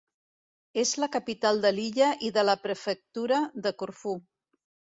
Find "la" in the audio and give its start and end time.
1.03-1.09, 2.49-2.57